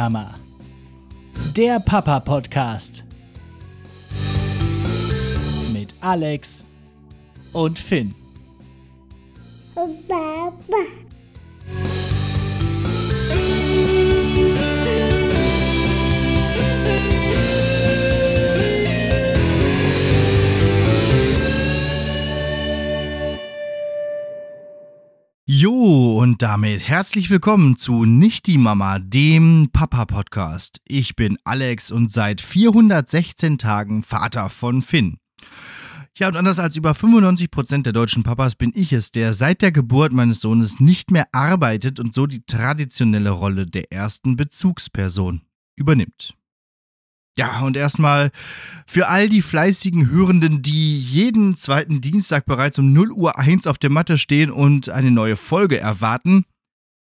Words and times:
Mama. 0.00 0.34
Der 1.54 1.78
Papa 1.78 2.20
Podcast. 2.20 3.04
Mit 5.74 5.92
Alex 6.00 6.64
und 7.52 7.78
Finn. 7.78 8.14
Baba. 9.74 11.09
Jo, 25.62 26.18
und 26.18 26.40
damit 26.40 26.88
herzlich 26.88 27.28
willkommen 27.28 27.76
zu 27.76 28.06
Nicht 28.06 28.46
die 28.46 28.56
Mama, 28.56 28.98
dem 28.98 29.68
Papa-Podcast. 29.70 30.80
Ich 30.88 31.16
bin 31.16 31.36
Alex 31.44 31.90
und 31.92 32.10
seit 32.10 32.40
416 32.40 33.58
Tagen 33.58 34.02
Vater 34.02 34.48
von 34.48 34.80
Finn. 34.80 35.18
Ja, 36.16 36.28
und 36.28 36.36
anders 36.36 36.58
als 36.58 36.78
über 36.78 36.92
95% 36.92 37.82
der 37.82 37.92
deutschen 37.92 38.22
Papas 38.22 38.54
bin 38.54 38.72
ich 38.74 38.94
es, 38.94 39.12
der 39.12 39.34
seit 39.34 39.60
der 39.60 39.70
Geburt 39.70 40.14
meines 40.14 40.40
Sohnes 40.40 40.80
nicht 40.80 41.10
mehr 41.10 41.26
arbeitet 41.32 42.00
und 42.00 42.14
so 42.14 42.26
die 42.26 42.42
traditionelle 42.46 43.28
Rolle 43.28 43.66
der 43.66 43.92
ersten 43.92 44.36
Bezugsperson 44.36 45.42
übernimmt. 45.76 46.39
Ja, 47.36 47.60
und 47.60 47.76
erstmal 47.76 48.30
für 48.86 49.08
all 49.08 49.28
die 49.28 49.42
fleißigen 49.42 50.10
Hörenden, 50.10 50.62
die 50.62 50.98
jeden 50.98 51.56
zweiten 51.56 52.00
Dienstag 52.00 52.44
bereits 52.44 52.78
um 52.78 52.92
0 52.92 53.12
Uhr 53.12 53.38
1 53.38 53.66
auf 53.66 53.78
der 53.78 53.90
Matte 53.90 54.18
stehen 54.18 54.50
und 54.50 54.88
eine 54.88 55.10
neue 55.10 55.36
Folge 55.36 55.78
erwarten. 55.78 56.44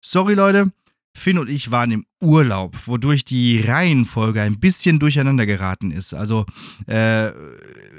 Sorry 0.04 0.34
Leute, 0.34 0.70
Finn 1.18 1.38
und 1.38 1.48
ich 1.48 1.70
waren 1.70 1.90
im 1.90 2.04
Urlaub, 2.22 2.86
wodurch 2.86 3.24
die 3.24 3.60
Reihenfolge 3.60 4.42
ein 4.42 4.60
bisschen 4.60 4.98
durcheinander 4.98 5.46
geraten 5.46 5.90
ist. 5.90 6.14
Also 6.14 6.46
äh, 6.86 7.30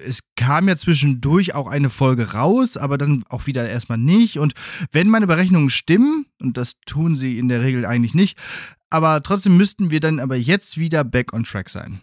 es 0.05 0.21
kam 0.35 0.67
ja 0.67 0.75
zwischendurch 0.75 1.53
auch 1.55 1.67
eine 1.67 1.89
Folge 1.89 2.31
raus, 2.33 2.77
aber 2.77 2.97
dann 2.97 3.23
auch 3.29 3.47
wieder 3.47 3.67
erstmal 3.67 3.97
nicht. 3.97 4.39
Und 4.39 4.53
wenn 4.91 5.09
meine 5.09 5.27
Berechnungen 5.27 5.69
stimmen, 5.69 6.25
und 6.41 6.57
das 6.57 6.79
tun 6.85 7.15
sie 7.15 7.37
in 7.37 7.49
der 7.49 7.61
Regel 7.61 7.85
eigentlich 7.85 8.13
nicht, 8.13 8.37
aber 8.89 9.21
trotzdem 9.21 9.57
müssten 9.57 9.91
wir 9.91 9.99
dann 9.99 10.19
aber 10.19 10.35
jetzt 10.35 10.77
wieder 10.77 11.03
back 11.03 11.33
on 11.33 11.43
track 11.43 11.69
sein. 11.69 12.01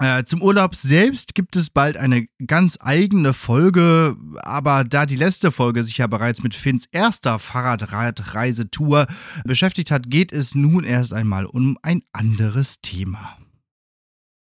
Äh, 0.00 0.24
zum 0.24 0.40
Urlaub 0.40 0.74
selbst 0.74 1.34
gibt 1.34 1.56
es 1.56 1.68
bald 1.68 1.98
eine 1.98 2.26
ganz 2.46 2.78
eigene 2.80 3.34
Folge, 3.34 4.16
aber 4.38 4.82
da 4.84 5.04
die 5.04 5.16
letzte 5.16 5.52
Folge 5.52 5.84
sich 5.84 5.98
ja 5.98 6.06
bereits 6.06 6.42
mit 6.42 6.54
Finns 6.54 6.86
erster 6.86 7.38
Fahrradreisetour 7.38 9.06
beschäftigt 9.44 9.90
hat, 9.90 10.08
geht 10.08 10.32
es 10.32 10.54
nun 10.54 10.84
erst 10.84 11.12
einmal 11.12 11.44
um 11.44 11.76
ein 11.82 12.02
anderes 12.12 12.80
Thema. 12.80 13.36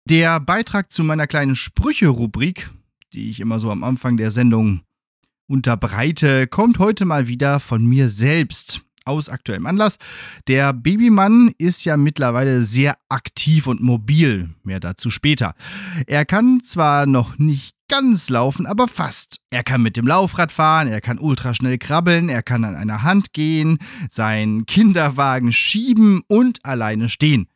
Der 0.06 0.40
Beitrag 0.40 0.94
zu 0.94 1.04
meiner 1.04 1.28
kleinen 1.28 1.58
Sprüche-Rubrik, 1.58 2.72
die 3.12 3.30
ich 3.30 3.42
immer 3.42 3.60
so 3.60 3.70
am 3.70 3.84
Anfang 3.84 4.16
der 4.16 4.32
Sendung 4.32 4.84
unterbreite, 5.46 6.48
kommt 6.48 6.80
heute 6.80 7.04
mal 7.04 7.28
wieder 7.28 7.60
von 7.60 7.86
mir 7.86 8.08
selbst 8.08 8.82
aus 9.10 9.28
aktuellem 9.28 9.66
Anlass. 9.66 9.98
Der 10.48 10.72
Babymann 10.72 11.52
ist 11.58 11.84
ja 11.84 11.98
mittlerweile 11.98 12.64
sehr 12.64 12.96
aktiv 13.10 13.68
und 13.68 13.82
mobil. 13.82 14.50
Mehr 14.64 14.80
dazu 14.80 15.10
später. 15.10 15.56
Er 16.08 16.26
kann 16.26 16.62
zwar 16.64 17.06
noch 17.06 17.38
nicht 17.38 17.76
ganz 17.90 18.30
laufen, 18.30 18.66
aber 18.66 18.88
fast. 18.88 19.40
Er 19.50 19.64
kann 19.64 19.82
mit 19.82 19.98
dem 19.98 20.08
Laufrad 20.08 20.52
fahren, 20.52 20.88
er 20.88 21.02
kann 21.02 21.20
ultraschnell 21.20 21.78
krabbeln, 21.78 22.30
er 22.30 22.44
kann 22.44 22.64
an 22.64 22.76
einer 22.76 23.04
Hand 23.04 23.33
gehen, 23.33 23.80
seinen 24.10 24.66
Kinderwagen 24.66 25.52
schieben 25.52 26.22
und 26.28 26.64
alleine 26.64 27.10
stehen. 27.10 27.48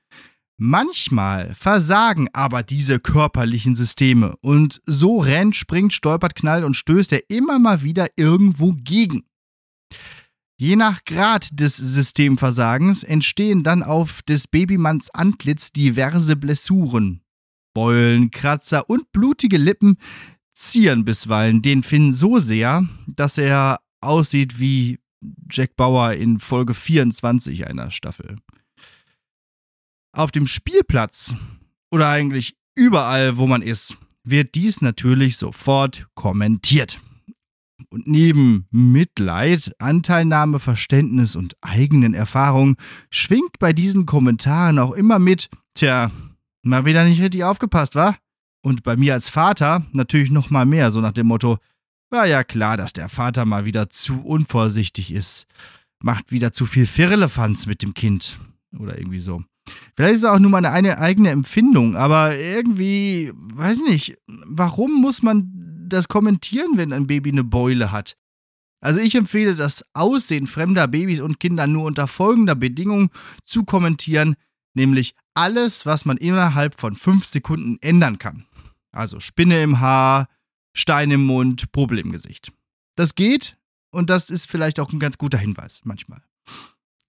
Manchmal 0.57 1.53
versagen 1.56 2.29
aber 2.33 2.63
diese 2.63 3.00
körperlichen 3.00 3.75
Systeme 3.75 4.35
und 4.41 4.81
so 4.85 5.19
rennt, 5.19 5.56
springt, 5.56 5.94
stolpert, 5.94 6.35
knallt 6.35 6.63
und 6.63 6.75
stößt 6.75 7.11
er 7.13 7.29
immer 7.29 7.59
mal 7.59 7.83
wieder 7.83 8.07
irgendwo 8.16 8.73
gegen. 8.73 9.23
Je 10.57 10.75
nach 10.75 11.03
Grad 11.05 11.49
des 11.59 11.75
Systemversagens 11.77 13.03
entstehen 13.03 13.63
dann 13.63 13.83
auf 13.83 14.21
des 14.21 14.47
Babymanns 14.47 15.09
Antlitz 15.09 15.71
diverse 15.71 16.35
Blessuren. 16.35 17.21
Beulen, 17.73 18.29
Kratzer 18.29 18.89
und 18.89 19.11
blutige 19.11 19.57
Lippen 19.57 19.97
zieren 20.53 21.05
bisweilen 21.05 21.61
den 21.61 21.83
Finn 21.83 22.13
so 22.13 22.37
sehr, 22.37 22.87
dass 23.07 23.37
er 23.37 23.79
aussieht 23.99 24.59
wie 24.59 24.99
Jack 25.49 25.75
Bauer 25.75 26.13
in 26.13 26.39
Folge 26.39 26.73
24 26.73 27.67
einer 27.67 27.89
Staffel. 27.89 28.37
Auf 30.11 30.31
dem 30.31 30.45
Spielplatz 30.45 31.33
oder 31.89 32.09
eigentlich 32.09 32.55
überall, 32.75 33.37
wo 33.37 33.47
man 33.47 33.61
ist, 33.61 33.97
wird 34.23 34.55
dies 34.55 34.81
natürlich 34.81 35.37
sofort 35.37 36.07
kommentiert. 36.13 36.99
Und 37.89 38.07
neben 38.07 38.67
Mitleid, 38.71 39.73
Anteilnahme, 39.79 40.59
Verständnis 40.59 41.35
und 41.35 41.55
eigenen 41.61 42.13
Erfahrungen 42.13 42.75
schwingt 43.09 43.59
bei 43.59 43.73
diesen 43.73 44.05
Kommentaren 44.05 44.79
auch 44.79 44.94
immer 44.94 45.19
mit, 45.19 45.49
tja, 45.73 46.11
mal 46.63 46.85
wieder 46.85 47.05
nicht 47.05 47.21
richtig 47.21 47.44
aufgepasst, 47.44 47.95
wa? 47.95 48.16
Und 48.61 48.83
bei 48.83 48.95
mir 48.95 49.13
als 49.13 49.29
Vater 49.29 49.85
natürlich 49.91 50.31
noch 50.31 50.49
mal 50.49 50.66
mehr, 50.66 50.91
so 50.91 51.01
nach 51.01 51.11
dem 51.11 51.27
Motto, 51.27 51.57
war 52.09 52.25
ja 52.27 52.44
klar, 52.44 52.77
dass 52.77 52.94
der 52.94 53.09
Vater 53.09 53.44
mal 53.45 53.66
wieder 53.66 53.89
zu 53.89 54.21
unvorsichtig 54.21 55.11
ist. 55.11 55.45
Macht 56.00 56.31
wieder 56.31 56.53
zu 56.53 56.65
viel 56.65 56.85
Firlefanz 56.85 57.65
mit 57.65 57.81
dem 57.81 57.94
Kind. 57.94 58.39
Oder 58.77 58.97
irgendwie 58.97 59.19
so. 59.19 59.44
Vielleicht 59.95 60.15
ist 60.15 60.19
es 60.23 60.29
auch 60.29 60.39
nur 60.39 60.51
meine 60.51 60.71
eine 60.71 61.00
eigene 61.00 61.29
Empfindung, 61.29 61.95
aber 61.95 62.38
irgendwie, 62.38 63.31
weiß 63.33 63.79
nicht, 63.88 64.17
warum 64.27 65.01
muss 65.01 65.21
man 65.21 65.72
das 65.93 66.07
kommentieren, 66.07 66.71
wenn 66.75 66.93
ein 66.93 67.07
Baby 67.07 67.31
eine 67.31 67.43
Beule 67.43 67.91
hat. 67.91 68.17
Also 68.81 68.99
ich 68.99 69.15
empfehle 69.15 69.55
das 69.55 69.85
Aussehen 69.93 70.45
fremder 70.45 70.87
Babys 70.89 71.21
und 71.21 71.39
Kinder 71.39 71.67
nur 71.67 71.85
unter 71.85 72.07
folgender 72.07 72.55
Bedingung 72.55 73.11
zu 73.45 73.63
kommentieren, 73.63 74.35
nämlich 74.73 75.15
alles, 75.33 75.85
was 75.85 76.03
man 76.03 76.17
innerhalb 76.17 76.79
von 76.79 76.95
fünf 76.95 77.25
Sekunden 77.25 77.77
ändern 77.81 78.19
kann. 78.19 78.45
Also 78.91 79.21
Spinne 79.21 79.63
im 79.63 79.79
Haar, 79.79 80.27
Stein 80.75 81.11
im 81.11 81.25
Mund, 81.25 81.71
Popel 81.71 81.99
im 81.99 82.11
Gesicht. 82.11 82.51
Das 82.95 83.15
geht 83.15 83.57
und 83.91 84.09
das 84.09 84.29
ist 84.29 84.49
vielleicht 84.49 84.79
auch 84.79 84.91
ein 84.91 84.99
ganz 84.99 85.17
guter 85.17 85.37
Hinweis 85.37 85.81
manchmal. 85.85 86.21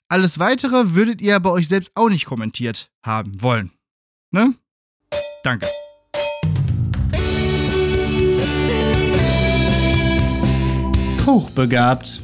Alles 0.09 0.39
weitere 0.39 0.94
würdet 0.94 1.21
ihr 1.21 1.41
bei 1.41 1.50
euch 1.50 1.67
selbst 1.67 1.91
auch 1.97 2.09
nicht 2.09 2.27
kommentiert 2.27 2.93
haben 3.03 3.43
wollen. 3.43 3.73
Ne? 4.31 4.55
Danke. 5.43 5.67
Hochbegabt. 11.27 12.23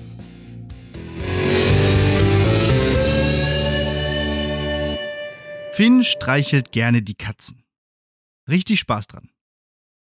Finn 5.73 6.05
streichelt 6.05 6.73
gerne 6.73 7.01
die 7.01 7.15
Katzen. 7.15 7.65
Richtig 8.47 8.81
Spaß 8.81 9.07
dran. 9.07 9.31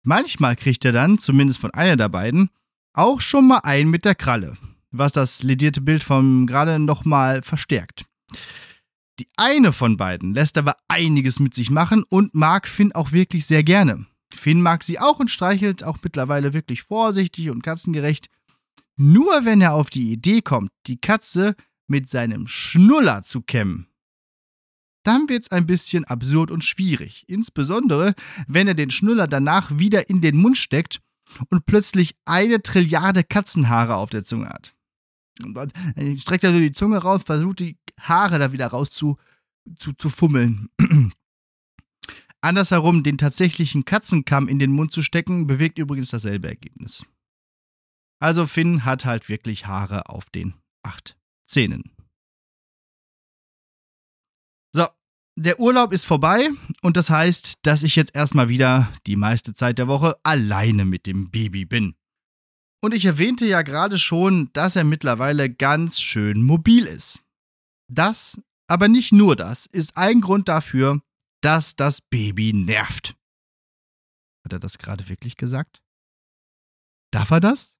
Manchmal 0.02 0.56
kriegt 0.56 0.84
er 0.84 0.90
dann, 0.90 1.18
zumindest 1.18 1.60
von 1.60 1.72
einer 1.72 1.96
der 1.96 2.08
beiden, 2.08 2.50
auch 2.92 3.20
schon 3.20 3.46
mal 3.46 3.58
einen 3.58 3.88
mit 3.88 4.04
der 4.04 4.16
Kralle, 4.16 4.56
was 4.90 5.12
das 5.12 5.44
ledierte 5.44 5.80
Bild 5.80 6.02
vom 6.02 6.48
gerade 6.48 6.80
nochmal 6.80 7.42
verstärkt. 7.42 8.06
Die 9.20 9.28
eine 9.36 9.72
von 9.72 9.96
beiden 9.96 10.34
lässt 10.34 10.58
aber 10.58 10.74
einiges 10.88 11.38
mit 11.38 11.54
sich 11.54 11.70
machen 11.70 12.02
und 12.08 12.34
mag 12.34 12.66
Finn 12.66 12.92
auch 12.92 13.12
wirklich 13.12 13.46
sehr 13.46 13.62
gerne. 13.62 14.06
Finn 14.34 14.60
mag 14.60 14.82
sie 14.82 14.98
auch 14.98 15.20
und 15.20 15.30
streichelt 15.30 15.84
auch 15.84 15.98
mittlerweile 16.02 16.52
wirklich 16.52 16.82
vorsichtig 16.82 17.50
und 17.50 17.62
katzengerecht. 17.62 18.28
Nur 18.96 19.44
wenn 19.44 19.60
er 19.60 19.74
auf 19.74 19.90
die 19.90 20.12
Idee 20.12 20.42
kommt, 20.42 20.70
die 20.86 21.00
Katze 21.00 21.54
mit 21.86 22.08
seinem 22.08 22.46
Schnuller 22.46 23.22
zu 23.22 23.40
kämmen, 23.40 23.88
dann 25.04 25.28
wird's 25.28 25.50
ein 25.50 25.66
bisschen 25.66 26.04
absurd 26.04 26.50
und 26.50 26.64
schwierig. 26.64 27.24
Insbesondere, 27.28 28.14
wenn 28.46 28.68
er 28.68 28.74
den 28.74 28.90
Schnuller 28.90 29.26
danach 29.26 29.78
wieder 29.78 30.10
in 30.10 30.20
den 30.20 30.36
Mund 30.36 30.56
steckt 30.56 31.00
und 31.48 31.66
plötzlich 31.66 32.14
eine 32.24 32.62
Trilliarde 32.62 33.24
Katzenhaare 33.24 33.96
auf 33.96 34.10
der 34.10 34.24
Zunge 34.24 34.48
hat. 34.48 34.74
Und 35.44 35.54
dann 35.54 35.70
streckt 36.18 36.44
er 36.44 36.52
so 36.52 36.58
die 36.58 36.72
Zunge 36.72 36.98
raus, 36.98 37.22
versucht 37.24 37.60
die 37.60 37.78
Haare 38.00 38.38
da 38.38 38.52
wieder 38.52 38.66
raus 38.66 38.90
zu, 38.90 39.16
zu, 39.78 39.92
zu 39.92 40.10
fummeln. 40.10 40.68
Andersherum, 42.40 43.02
den 43.02 43.18
tatsächlichen 43.18 43.84
Katzenkamm 43.84 44.48
in 44.48 44.58
den 44.58 44.72
Mund 44.72 44.92
zu 44.92 45.02
stecken, 45.02 45.46
bewirkt 45.46 45.78
übrigens 45.78 46.10
dasselbe 46.10 46.48
Ergebnis. 46.48 47.04
Also 48.20 48.46
Finn 48.46 48.84
hat 48.84 49.04
halt 49.04 49.28
wirklich 49.28 49.66
Haare 49.66 50.08
auf 50.08 50.30
den 50.30 50.54
acht 50.82 51.16
Zähnen. 51.46 51.94
So, 54.74 54.86
der 55.36 55.60
Urlaub 55.60 55.92
ist 55.92 56.04
vorbei 56.04 56.50
und 56.82 56.96
das 56.96 57.10
heißt, 57.10 57.58
dass 57.62 57.82
ich 57.82 57.96
jetzt 57.96 58.14
erstmal 58.14 58.48
wieder 58.48 58.92
die 59.06 59.16
meiste 59.16 59.54
Zeit 59.54 59.78
der 59.78 59.88
Woche 59.88 60.18
alleine 60.24 60.84
mit 60.84 61.06
dem 61.06 61.30
Baby 61.30 61.64
bin. 61.64 61.94
Und 62.80 62.94
ich 62.94 63.04
erwähnte 63.04 63.46
ja 63.46 63.62
gerade 63.62 63.98
schon, 63.98 64.52
dass 64.52 64.76
er 64.76 64.84
mittlerweile 64.84 65.52
ganz 65.52 66.00
schön 66.00 66.42
mobil 66.42 66.86
ist. 66.86 67.20
Das 67.90 68.40
aber 68.68 68.88
nicht 68.88 69.12
nur 69.12 69.34
das 69.34 69.66
ist 69.66 69.96
ein 69.96 70.20
Grund 70.20 70.48
dafür, 70.48 71.00
dass 71.40 71.74
das 71.74 72.00
Baby 72.02 72.52
nervt. 72.52 73.16
Hat 74.44 74.52
er 74.52 74.58
das 74.58 74.78
gerade 74.78 75.08
wirklich 75.08 75.36
gesagt? 75.36 75.82
Darf 77.10 77.30
er 77.30 77.40
das? 77.40 77.77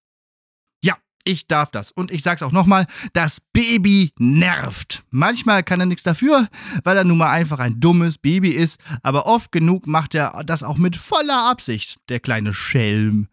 Ich 1.29 1.47
darf 1.47 1.71
das. 1.71 1.93
Und 1.93 2.11
ich 2.11 2.23
sag's 2.23 2.43
auch 2.43 2.53
nochmal, 2.53 2.87
das 3.13 3.43
Baby 3.53 4.15
nervt. 4.19 5.05
Manchmal 5.11 5.63
kann 5.63 5.79
er 5.79 5.85
nichts 5.85 6.03
dafür, 6.03 6.49
weil 6.85 6.97
er 6.97 7.05
nun 7.05 7.19
mal 7.19 7.31
einfach 7.31 7.59
ein 7.59 7.81
dummes 7.81 8.17
Baby 8.17 8.49
ist, 8.49 8.81
aber 9.03 9.27
oft 9.27 9.53
genug 9.53 9.87
macht 9.87 10.15
er 10.15 10.43
das 10.47 10.63
auch 10.63 10.79
mit 10.79 10.97
voller 10.97 11.51
Absicht, 11.51 11.99
der 12.09 12.19
kleine 12.19 12.55
Schelm. 12.55 13.29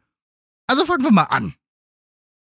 Also 0.67 0.83
fangen 0.83 1.05
wir 1.05 1.11
mal 1.13 1.23
an. 1.23 1.53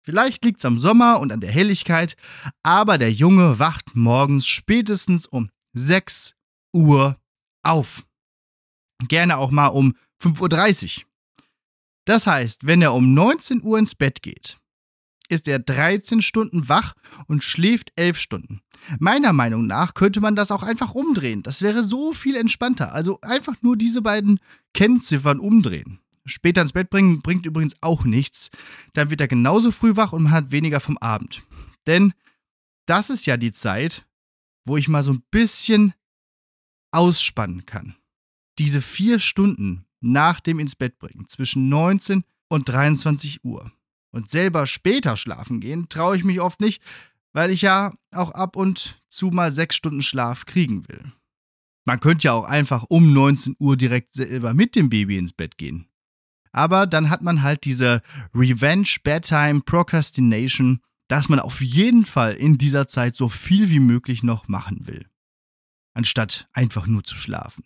Vielleicht 0.06 0.45
liegt's 0.45 0.63
am 0.63 0.80
Sommer 0.80 1.19
und 1.19 1.34
an 1.34 1.42
der 1.42 1.51
Helligkeit, 1.51 2.16
aber 2.63 2.98
der 2.98 3.12
Junge 3.12 3.60
wacht 3.60 3.98
morgens 3.98 4.48
spätestens 4.48 5.25
um 5.25 5.50
6 5.74 6.36
Uhr 6.72 7.18
auf. 7.63 8.06
Gerne 9.10 9.36
auch 9.38 9.51
mal 9.51 9.68
um 9.68 9.94
5.30 10.22 11.00
Uhr. 11.00 11.04
Das 12.06 12.28
heißt, 12.28 12.66
wenn 12.66 12.81
er 12.81 12.94
um 12.94 13.13
19 13.13 13.62
Uhr 13.62 13.78
ins 13.78 13.94
Bett 13.94 14.22
geht, 14.22 14.57
ist 15.29 15.47
er 15.47 15.59
13 15.59 16.21
Stunden 16.21 16.69
wach 16.69 16.93
und 17.27 17.43
schläft 17.43 17.91
11 17.95 18.17
Stunden. 18.17 18.61
Meiner 18.99 19.33
Meinung 19.33 19.65
nach 19.65 19.93
könnte 19.93 20.19
man 20.19 20.35
das 20.35 20.51
auch 20.51 20.63
einfach 20.63 20.93
umdrehen. 20.93 21.43
Das 21.43 21.61
wäre 21.61 21.83
so 21.83 22.11
viel 22.11 22.35
entspannter. 22.35 22.93
Also 22.93 23.19
einfach 23.21 23.55
nur 23.61 23.77
diese 23.77 24.01
beiden 24.01 24.39
Kennziffern 24.73 25.39
umdrehen. 25.39 25.99
Später 26.25 26.61
ins 26.61 26.73
Bett 26.73 26.89
bringen 26.89 27.21
bringt 27.21 27.45
übrigens 27.45 27.75
auch 27.81 28.03
nichts. 28.03 28.49
Dann 28.93 29.09
wird 29.09 29.21
er 29.21 29.27
genauso 29.27 29.71
früh 29.71 29.95
wach 29.95 30.13
und 30.13 30.23
man 30.23 30.31
hat 30.31 30.51
weniger 30.51 30.79
vom 30.79 30.97
Abend. 30.97 31.43
Denn 31.87 32.13
das 32.85 33.09
ist 33.09 33.25
ja 33.25 33.37
die 33.37 33.51
Zeit, 33.51 34.05
wo 34.65 34.77
ich 34.77 34.87
mal 34.87 35.03
so 35.03 35.13
ein 35.13 35.23
bisschen 35.31 35.93
ausspannen 36.91 37.65
kann. 37.65 37.95
Diese 38.59 38.81
vier 38.81 39.19
Stunden 39.19 39.85
nach 39.99 40.39
dem 40.39 40.59
ins 40.59 40.75
Bett 40.75 40.99
bringen, 40.99 41.27
zwischen 41.27 41.69
19 41.69 42.23
und 42.49 42.69
23 42.69 43.43
Uhr. 43.43 43.71
Und 44.13 44.30
selber 44.30 44.68
später 44.68 45.18
schlafen 45.18 45.60
gehen, 45.60 45.89
traue 45.89 46.15
ich 46.15 46.24
mich 46.24 46.39
oft 46.39 46.62
nicht, 46.62 46.83
weil 47.33 47.50
ich 47.50 47.63
ja 47.63 47.94
auch 48.12 48.31
ab 48.31 48.56
und 48.56 49.01
zu 49.10 49.27
mal 49.27 49.51
sechs 49.51 49.75
Stunden 49.75 50.04
Schlaf 50.04 50.45
kriegen 50.45 50.88
will. 50.88 51.12
Man 51.86 52.00
könnte 52.00 52.25
ja 52.25 52.33
auch 52.33 52.45
einfach 52.45 52.83
um 52.89 53.12
19 53.12 53.56
Uhr 53.60 53.75
direkt 53.75 54.13
selber 54.13 54.54
mit 54.54 54.75
dem 54.75 54.89
Baby 54.89 55.18
ins 55.18 55.33
Bett 55.33 55.57
gehen. 55.57 55.88
Aber 56.51 56.86
dann 56.86 57.10
hat 57.10 57.24
man 57.24 57.42
halt 57.42 57.65
diese 57.65 58.04
Revenge 58.36 58.98
Bedtime 59.04 59.62
Procrastination, 59.62 60.80
dass 61.07 61.27
man 61.27 61.39
auf 61.39 61.62
jeden 61.62 62.06
Fall 62.06 62.33
in 62.33 62.59
dieser 62.59 62.88
Zeit 62.88 63.16
so 63.16 63.27
viel 63.30 63.71
wie 63.71 63.80
möglich 63.80 64.21
noch 64.21 64.48
machen 64.48 64.86
will. 64.86 65.09
Anstatt 65.95 66.48
einfach 66.54 66.86
nur 66.86 67.04
zu 67.04 67.18
schlafen. 67.18 67.63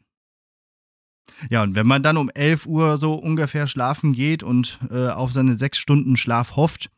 Ja, 1.49 1.63
und 1.63 1.75
wenn 1.75 1.87
man 1.87 2.03
dann 2.03 2.17
um 2.17 2.29
11 2.29 2.65
Uhr 2.65 2.97
so 2.97 3.13
ungefähr 3.13 3.67
schlafen 3.67 4.13
geht 4.13 4.43
und 4.43 4.79
äh, 4.89 5.09
auf 5.09 5.31
seine 5.31 5.57
sechs 5.57 5.77
Stunden 5.77 6.17
Schlaf 6.17 6.55
hofft, 6.55 6.89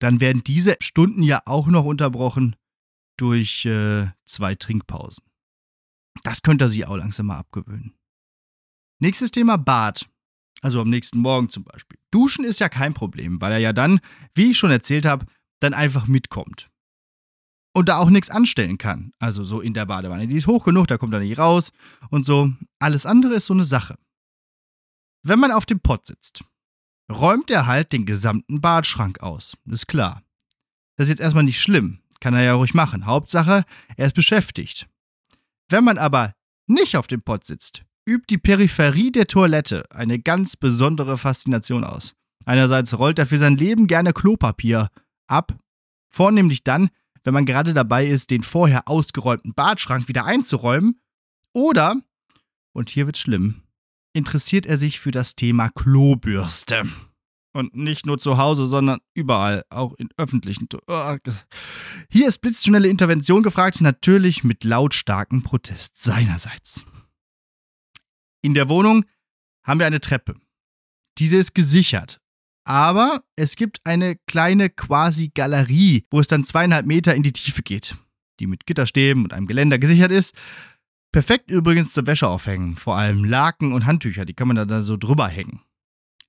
dann 0.00 0.20
werden 0.20 0.42
diese 0.44 0.76
Stunden 0.80 1.22
ja 1.22 1.42
auch 1.46 1.66
noch 1.66 1.84
unterbrochen 1.84 2.56
durch 3.16 3.64
äh, 3.64 4.08
zwei 4.24 4.54
Trinkpausen. 4.54 5.24
Das 6.22 6.42
könnte 6.42 6.64
er 6.64 6.68
sich 6.68 6.86
auch 6.86 6.96
langsam 6.96 7.26
mal 7.26 7.38
abgewöhnen. 7.38 7.94
Nächstes 9.00 9.30
Thema 9.30 9.56
Bad. 9.56 10.08
Also 10.62 10.80
am 10.80 10.88
nächsten 10.88 11.18
Morgen 11.18 11.48
zum 11.48 11.64
Beispiel. 11.64 11.98
Duschen 12.10 12.44
ist 12.44 12.60
ja 12.60 12.68
kein 12.68 12.94
Problem, 12.94 13.40
weil 13.40 13.52
er 13.52 13.58
ja 13.58 13.72
dann, 13.72 14.00
wie 14.34 14.52
ich 14.52 14.58
schon 14.58 14.70
erzählt 14.70 15.04
habe, 15.04 15.26
dann 15.60 15.74
einfach 15.74 16.06
mitkommt. 16.06 16.70
Und 17.76 17.88
da 17.88 17.98
auch 17.98 18.08
nichts 18.08 18.30
anstellen 18.30 18.78
kann. 18.78 19.12
Also 19.18 19.42
so 19.42 19.60
in 19.60 19.74
der 19.74 19.84
Badewanne. 19.84 20.28
Die 20.28 20.36
ist 20.36 20.46
hoch 20.46 20.64
genug, 20.64 20.86
da 20.86 20.96
kommt 20.96 21.12
er 21.12 21.20
nicht 21.20 21.38
raus 21.38 21.72
und 22.08 22.24
so. 22.24 22.52
Alles 22.78 23.04
andere 23.04 23.34
ist 23.34 23.46
so 23.46 23.54
eine 23.54 23.64
Sache. 23.64 23.96
Wenn 25.24 25.40
man 25.40 25.50
auf 25.50 25.66
dem 25.66 25.80
Pott 25.80 26.06
sitzt, 26.06 26.44
räumt 27.10 27.50
er 27.50 27.66
halt 27.66 27.92
den 27.92 28.06
gesamten 28.06 28.60
Badschrank 28.60 29.20
aus. 29.20 29.56
Ist 29.66 29.88
klar. 29.88 30.22
Das 30.96 31.06
ist 31.06 31.10
jetzt 31.10 31.20
erstmal 31.20 31.44
nicht 31.44 31.60
schlimm. 31.60 32.00
Kann 32.20 32.34
er 32.34 32.42
ja 32.42 32.54
ruhig 32.54 32.74
machen. 32.74 33.06
Hauptsache, 33.06 33.64
er 33.96 34.06
ist 34.06 34.14
beschäftigt. 34.14 34.86
Wenn 35.68 35.84
man 35.84 35.98
aber 35.98 36.34
nicht 36.66 36.96
auf 36.96 37.06
dem 37.06 37.22
Pott 37.22 37.44
sitzt, 37.44 37.84
übt 38.06 38.26
die 38.28 38.38
Peripherie 38.38 39.10
der 39.10 39.26
Toilette 39.26 39.84
eine 39.90 40.18
ganz 40.18 40.56
besondere 40.56 41.18
Faszination 41.18 41.84
aus. 41.84 42.14
Einerseits 42.44 42.98
rollt 42.98 43.18
er 43.18 43.26
für 43.26 43.38
sein 43.38 43.56
Leben 43.56 43.86
gerne 43.86 44.12
Klopapier 44.12 44.90
ab, 45.26 45.56
vornehmlich 46.10 46.62
dann, 46.62 46.90
wenn 47.24 47.34
man 47.34 47.46
gerade 47.46 47.74
dabei 47.74 48.06
ist, 48.06 48.30
den 48.30 48.42
vorher 48.42 48.86
ausgeräumten 48.88 49.54
Badschrank 49.54 50.08
wieder 50.08 50.24
einzuräumen, 50.24 51.00
oder, 51.52 51.96
und 52.72 52.90
hier 52.90 53.06
wird's 53.06 53.20
schlimm, 53.20 53.62
interessiert 54.12 54.66
er 54.66 54.78
sich 54.78 55.00
für 55.00 55.10
das 55.10 55.34
Thema 55.34 55.70
Klobürste. 55.70 56.84
Und 57.52 57.76
nicht 57.76 58.04
nur 58.04 58.18
zu 58.18 58.36
Hause, 58.36 58.66
sondern 58.66 58.98
überall, 59.14 59.64
auch 59.70 59.94
in 59.94 60.08
öffentlichen. 60.16 60.66
Oh, 60.88 61.16
hier 62.10 62.28
ist 62.28 62.40
blitzschnelle 62.40 62.88
Intervention 62.88 63.44
gefragt, 63.44 63.80
natürlich 63.80 64.42
mit 64.42 64.64
lautstarkem 64.64 65.42
Protest 65.42 66.02
seinerseits. 66.02 66.84
In 68.42 68.54
der 68.54 68.68
Wohnung 68.68 69.04
haben 69.62 69.78
wir 69.78 69.86
eine 69.86 70.00
Treppe. 70.00 70.34
Diese 71.18 71.36
ist 71.36 71.54
gesichert. 71.54 72.20
Aber 72.64 73.22
es 73.36 73.56
gibt 73.56 73.80
eine 73.84 74.16
kleine 74.26 74.70
quasi 74.70 75.30
Galerie, 75.34 76.06
wo 76.10 76.20
es 76.20 76.28
dann 76.28 76.44
zweieinhalb 76.44 76.86
Meter 76.86 77.14
in 77.14 77.22
die 77.22 77.32
Tiefe 77.32 77.62
geht, 77.62 77.96
die 78.40 78.46
mit 78.46 78.66
Gitterstäben 78.66 79.24
und 79.24 79.32
einem 79.32 79.46
Geländer 79.46 79.78
gesichert 79.78 80.12
ist. 80.12 80.34
Perfekt 81.12 81.50
übrigens 81.50 81.92
zur 81.92 82.06
Wäsche 82.06 82.26
aufhängen, 82.26 82.76
vor 82.76 82.96
allem 82.96 83.24
Laken 83.24 83.72
und 83.72 83.86
Handtücher, 83.86 84.24
die 84.24 84.34
kann 84.34 84.48
man 84.48 84.68
da 84.68 84.82
so 84.82 84.96
drüber 84.96 85.28
hängen. 85.28 85.60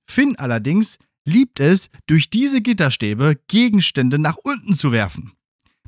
Finn 0.06 0.36
allerdings 0.36 0.98
liebt 1.24 1.58
es, 1.58 1.90
durch 2.06 2.30
diese 2.30 2.60
Gitterstäbe 2.60 3.40
Gegenstände 3.48 4.18
nach 4.18 4.36
unten 4.36 4.76
zu 4.76 4.92
werfen. 4.92 5.32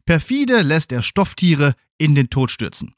Perfide 0.04 0.62
lässt 0.62 0.90
er 0.90 1.02
Stofftiere 1.02 1.76
in 1.98 2.14
den 2.14 2.30
Tod 2.30 2.50
stürzen. 2.50 2.94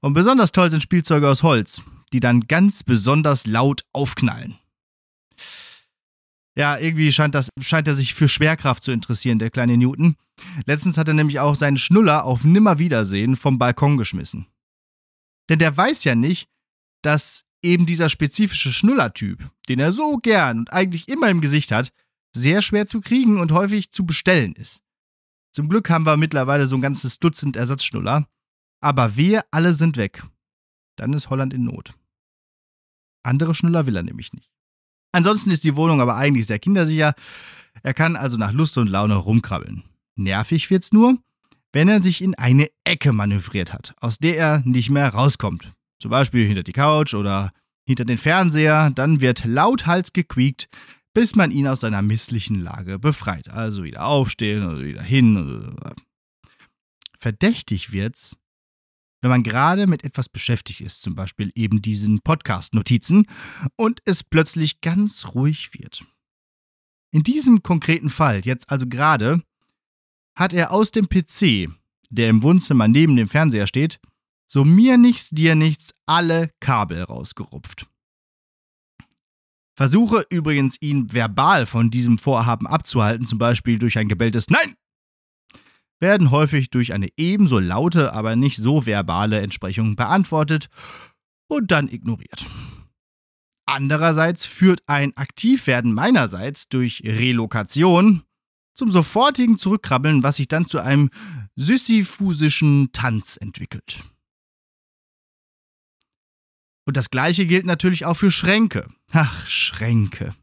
Und 0.00 0.14
besonders 0.14 0.52
toll 0.52 0.70
sind 0.70 0.82
Spielzeuge 0.82 1.28
aus 1.28 1.42
Holz 1.42 1.82
die 2.12 2.20
dann 2.20 2.42
ganz 2.42 2.82
besonders 2.82 3.46
laut 3.46 3.84
aufknallen. 3.92 4.58
Ja, 6.58 6.76
irgendwie 6.78 7.12
scheint, 7.12 7.34
das, 7.34 7.50
scheint 7.60 7.86
er 7.86 7.94
sich 7.94 8.14
für 8.14 8.28
Schwerkraft 8.28 8.82
zu 8.82 8.90
interessieren, 8.90 9.38
der 9.38 9.50
kleine 9.50 9.76
Newton. 9.76 10.16
Letztens 10.66 10.98
hat 10.98 11.08
er 11.08 11.14
nämlich 11.14 11.40
auch 11.40 11.54
seinen 11.54 11.78
Schnuller 11.78 12.24
auf 12.24 12.44
Nimmerwiedersehen 12.44 13.36
vom 13.36 13.58
Balkon 13.58 13.96
geschmissen. 13.96 14.46
Denn 15.48 15.58
der 15.58 15.76
weiß 15.76 16.04
ja 16.04 16.14
nicht, 16.14 16.48
dass 17.02 17.44
eben 17.62 17.86
dieser 17.86 18.10
spezifische 18.10 18.72
Schnullertyp, 18.72 19.50
den 19.68 19.78
er 19.78 19.92
so 19.92 20.16
gern 20.18 20.60
und 20.60 20.72
eigentlich 20.72 21.08
immer 21.08 21.28
im 21.30 21.40
Gesicht 21.40 21.70
hat, 21.70 21.92
sehr 22.34 22.60
schwer 22.60 22.86
zu 22.86 23.00
kriegen 23.00 23.40
und 23.40 23.52
häufig 23.52 23.90
zu 23.90 24.04
bestellen 24.04 24.52
ist. 24.54 24.82
Zum 25.52 25.68
Glück 25.68 25.88
haben 25.90 26.06
wir 26.06 26.16
mittlerweile 26.16 26.66
so 26.66 26.76
ein 26.76 26.82
ganzes 26.82 27.18
Dutzend 27.18 27.56
Ersatzschnuller, 27.56 28.28
aber 28.80 29.16
wir 29.16 29.44
alle 29.50 29.74
sind 29.74 29.96
weg 29.96 30.22
dann 30.98 31.12
ist 31.12 31.30
Holland 31.30 31.54
in 31.54 31.64
Not. 31.64 31.94
Andere 33.22 33.54
Schnuller 33.54 33.86
will 33.86 33.96
er 33.96 34.02
nämlich 34.02 34.32
nicht. 34.32 34.50
Ansonsten 35.18 35.50
ist 35.50 35.64
die 35.64 35.74
Wohnung 35.74 36.00
aber 36.00 36.14
eigentlich 36.14 36.46
sehr 36.46 36.60
kindersicher. 36.60 37.12
Er 37.82 37.92
kann 37.92 38.14
also 38.14 38.36
nach 38.36 38.52
Lust 38.52 38.78
und 38.78 38.86
Laune 38.86 39.16
rumkrabbeln. 39.16 39.82
Nervig 40.14 40.70
wird's 40.70 40.92
nur, 40.92 41.18
wenn 41.72 41.88
er 41.88 42.00
sich 42.04 42.22
in 42.22 42.36
eine 42.36 42.68
Ecke 42.84 43.12
manövriert 43.12 43.72
hat, 43.72 43.96
aus 44.00 44.18
der 44.18 44.36
er 44.36 44.62
nicht 44.64 44.90
mehr 44.90 45.08
rauskommt. 45.08 45.72
Zum 45.98 46.12
Beispiel 46.12 46.46
hinter 46.46 46.62
die 46.62 46.72
Couch 46.72 47.14
oder 47.14 47.50
hinter 47.84 48.04
den 48.04 48.16
Fernseher, 48.16 48.90
dann 48.94 49.20
wird 49.20 49.44
lauthals 49.44 50.12
gequiekt, 50.12 50.68
bis 51.14 51.34
man 51.34 51.50
ihn 51.50 51.66
aus 51.66 51.80
seiner 51.80 52.00
misslichen 52.00 52.62
Lage 52.62 53.00
befreit. 53.00 53.48
Also 53.48 53.82
wieder 53.82 54.06
aufstehen 54.06 54.64
oder 54.64 54.84
wieder 54.84 55.02
hin. 55.02 55.74
Verdächtig 57.18 57.90
wird's, 57.90 58.36
wenn 59.20 59.30
man 59.30 59.42
gerade 59.42 59.86
mit 59.86 60.04
etwas 60.04 60.28
beschäftigt 60.28 60.80
ist, 60.80 61.02
zum 61.02 61.14
Beispiel 61.14 61.50
eben 61.54 61.82
diesen 61.82 62.20
Podcast-Notizen, 62.20 63.26
und 63.76 64.00
es 64.04 64.22
plötzlich 64.22 64.80
ganz 64.80 65.34
ruhig 65.34 65.74
wird. 65.74 66.04
In 67.10 67.22
diesem 67.22 67.62
konkreten 67.62 68.10
Fall, 68.10 68.42
jetzt 68.44 68.70
also 68.70 68.86
gerade, 68.86 69.42
hat 70.36 70.52
er 70.52 70.70
aus 70.70 70.92
dem 70.92 71.08
PC, 71.08 71.68
der 72.10 72.28
im 72.28 72.42
Wohnzimmer 72.42 72.86
neben 72.86 73.16
dem 73.16 73.28
Fernseher 73.28 73.66
steht, 73.66 73.98
so 74.46 74.64
mir 74.64 74.96
nichts, 74.96 75.30
dir 75.30 75.54
nichts, 75.54 75.94
alle 76.06 76.50
Kabel 76.60 77.02
rausgerupft. 77.02 77.86
Versuche 79.74 80.24
übrigens, 80.30 80.76
ihn 80.80 81.12
verbal 81.12 81.66
von 81.66 81.90
diesem 81.90 82.18
Vorhaben 82.18 82.66
abzuhalten, 82.66 83.26
zum 83.26 83.38
Beispiel 83.38 83.78
durch 83.78 83.98
ein 83.98 84.08
gebelltes 84.08 84.48
Nein 84.48 84.74
werden 86.00 86.30
häufig 86.30 86.70
durch 86.70 86.92
eine 86.92 87.08
ebenso 87.16 87.58
laute, 87.58 88.12
aber 88.12 88.36
nicht 88.36 88.56
so 88.58 88.86
verbale 88.86 89.40
Entsprechung 89.40 89.96
beantwortet 89.96 90.68
und 91.48 91.70
dann 91.70 91.88
ignoriert. 91.88 92.46
Andererseits 93.66 94.46
führt 94.46 94.80
ein 94.86 95.16
Aktivwerden 95.16 95.92
meinerseits 95.92 96.68
durch 96.68 97.02
Relokation 97.04 98.22
zum 98.74 98.90
sofortigen 98.90 99.58
Zurückkrabbeln, 99.58 100.22
was 100.22 100.36
sich 100.36 100.48
dann 100.48 100.64
zu 100.64 100.78
einem 100.78 101.10
sisyphusischen 101.56 102.92
Tanz 102.92 103.36
entwickelt. 103.36 104.04
Und 106.86 106.96
das 106.96 107.10
gleiche 107.10 107.44
gilt 107.44 107.66
natürlich 107.66 108.06
auch 108.06 108.14
für 108.14 108.30
Schränke. 108.30 108.88
Ach, 109.12 109.46
Schränke. 109.46 110.34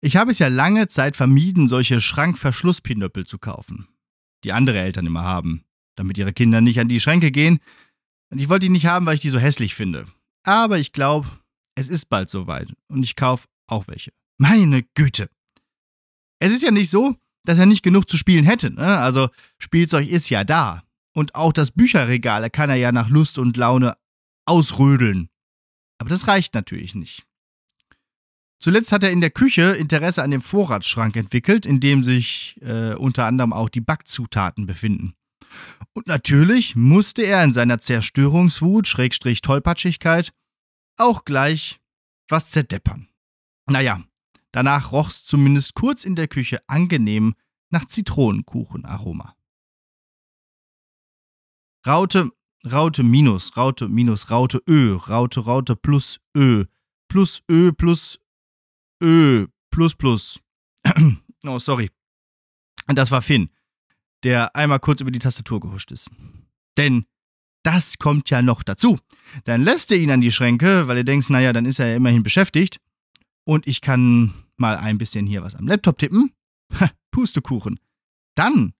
Ich 0.00 0.16
habe 0.16 0.30
es 0.30 0.38
ja 0.38 0.48
lange 0.48 0.88
Zeit 0.88 1.16
vermieden, 1.16 1.68
solche 1.68 2.00
Schrankverschlusspinöppel 2.00 3.26
zu 3.26 3.38
kaufen, 3.38 3.88
die 4.44 4.52
andere 4.52 4.78
Eltern 4.78 5.06
immer 5.06 5.22
haben, 5.22 5.64
damit 5.96 6.18
ihre 6.18 6.32
Kinder 6.32 6.60
nicht 6.60 6.78
an 6.78 6.88
die 6.88 7.00
Schränke 7.00 7.30
gehen. 7.30 7.60
Und 8.30 8.40
ich 8.40 8.48
wollte 8.48 8.66
die 8.66 8.70
nicht 8.70 8.86
haben, 8.86 9.06
weil 9.06 9.14
ich 9.14 9.20
die 9.20 9.30
so 9.30 9.38
hässlich 9.38 9.74
finde. 9.74 10.06
Aber 10.44 10.78
ich 10.78 10.92
glaube, 10.92 11.28
es 11.74 11.88
ist 11.88 12.06
bald 12.06 12.30
soweit 12.30 12.72
und 12.88 13.02
ich 13.02 13.16
kaufe 13.16 13.46
auch 13.66 13.88
welche. 13.88 14.12
Meine 14.38 14.82
Güte. 14.94 15.30
Es 16.38 16.52
ist 16.52 16.62
ja 16.62 16.70
nicht 16.70 16.90
so, 16.90 17.16
dass 17.44 17.58
er 17.58 17.66
nicht 17.66 17.82
genug 17.82 18.08
zu 18.08 18.18
spielen 18.18 18.44
hätte. 18.44 18.70
Ne? 18.70 18.98
Also 18.98 19.30
Spielzeug 19.58 20.08
ist 20.08 20.28
ja 20.28 20.44
da. 20.44 20.82
Und 21.14 21.34
auch 21.34 21.52
das 21.52 21.70
Bücherregal 21.70 22.50
kann 22.50 22.68
er 22.68 22.76
ja 22.76 22.92
nach 22.92 23.08
Lust 23.08 23.38
und 23.38 23.56
Laune 23.56 23.96
ausrödeln. 24.44 25.30
Aber 25.98 26.10
das 26.10 26.28
reicht 26.28 26.54
natürlich 26.54 26.94
nicht. 26.94 27.26
Zuletzt 28.58 28.90
hat 28.92 29.02
er 29.02 29.10
in 29.10 29.20
der 29.20 29.30
Küche 29.30 29.72
Interesse 29.72 30.22
an 30.22 30.30
dem 30.30 30.40
Vorratsschrank 30.40 31.16
entwickelt, 31.16 31.66
in 31.66 31.80
dem 31.80 32.02
sich 32.02 32.58
äh, 32.62 32.94
unter 32.94 33.26
anderem 33.26 33.52
auch 33.52 33.68
die 33.68 33.80
Backzutaten 33.80 34.66
befinden. 34.66 35.14
Und 35.92 36.06
natürlich 36.06 36.76
musste 36.76 37.22
er 37.22 37.44
in 37.44 37.52
seiner 37.52 37.80
Zerstörungswut, 37.80 38.86
Schrägstrich 38.86 39.40
Tollpatschigkeit, 39.40 40.32
auch 40.96 41.24
gleich 41.24 41.80
was 42.28 42.50
zerdeppern. 42.50 43.08
Naja, 43.70 44.02
danach 44.52 44.92
roch's 44.92 45.24
zumindest 45.24 45.74
kurz 45.74 46.04
in 46.04 46.16
der 46.16 46.28
Küche 46.28 46.58
angenehm 46.66 47.34
nach 47.70 47.84
Zitronenkuchenaroma. 47.84 49.36
Raute, 51.86 52.30
Raute 52.64 53.02
minus, 53.02 53.56
Raute 53.56 53.88
minus, 53.88 54.30
Raute 54.30 54.60
Ö, 54.68 54.96
Raute, 54.96 55.40
Raute 55.40 55.76
plus 55.76 56.20
Ö, 56.36 56.64
plus 57.08 57.42
Ö 57.50 57.72
plus 57.72 58.18
Ö, 59.02 59.46
plus 59.70 59.94
plus. 59.94 60.40
oh, 61.46 61.58
sorry. 61.58 61.90
Das 62.86 63.10
war 63.10 63.22
Finn, 63.22 63.50
der 64.22 64.54
einmal 64.54 64.80
kurz 64.80 65.00
über 65.00 65.10
die 65.10 65.18
Tastatur 65.18 65.60
gehuscht 65.60 65.92
ist. 65.92 66.10
Denn 66.76 67.06
das 67.62 67.98
kommt 67.98 68.30
ja 68.30 68.42
noch 68.42 68.62
dazu. 68.62 68.98
Dann 69.44 69.62
lässt 69.62 69.90
er 69.90 69.98
ihn 69.98 70.10
an 70.10 70.20
die 70.20 70.30
Schränke, 70.30 70.86
weil 70.86 70.98
er 70.98 71.04
denkt, 71.04 71.28
naja, 71.30 71.52
dann 71.52 71.66
ist 71.66 71.80
er 71.80 71.88
ja 71.88 71.96
immerhin 71.96 72.22
beschäftigt. 72.22 72.80
Und 73.44 73.66
ich 73.66 73.80
kann 73.80 74.32
mal 74.56 74.76
ein 74.76 74.98
bisschen 74.98 75.26
hier 75.26 75.42
was 75.42 75.54
am 75.54 75.66
Laptop 75.66 75.98
tippen. 75.98 76.32
Pustekuchen. 77.10 77.80
Dann 78.36 78.72